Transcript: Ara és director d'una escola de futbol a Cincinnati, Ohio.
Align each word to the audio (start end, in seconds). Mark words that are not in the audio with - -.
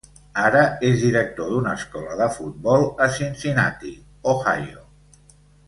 Ara 0.43 0.61
és 0.87 0.95
director 1.03 1.51
d'una 1.51 1.73
escola 1.81 2.17
de 2.23 2.29
futbol 2.37 2.87
a 3.07 3.11
Cincinnati, 3.19 3.93
Ohio. 4.35 4.83